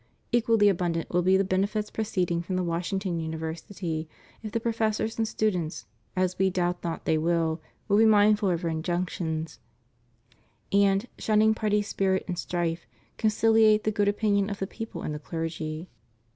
Equally 0.31 0.67
abundant 0.67 1.11
will 1.11 1.21
be 1.21 1.37
the 1.37 1.43
benefits 1.43 1.91
proceeding 1.91 2.41
from 2.41 2.55
the 2.55 2.63
Wash 2.63 2.89
ington 2.91 3.21
University, 3.21 4.09
if 4.41 4.51
the 4.51 4.59
professors 4.59 5.19
and 5.19 5.27
students 5.27 5.85
(as 6.15 6.39
We 6.39 6.49
doubt 6.49 6.83
not 6.83 7.05
they 7.05 7.19
will) 7.19 7.61
be 7.87 8.03
mindful 8.03 8.49
of 8.49 8.65
Our 8.65 8.71
injunctions, 8.71 9.59
and, 10.71 11.07
shunning 11.19 11.53
party 11.53 11.83
spirit 11.83 12.25
and 12.27 12.39
strife, 12.39 12.87
conciUate 13.19 13.83
the 13.83 13.91
good 13.91 14.07
opinion 14.07 14.49
of 14.49 14.57
the 14.57 14.65
people 14.65 15.03
and 15.03 15.13
the 15.13 15.19
clergy. 15.19 15.87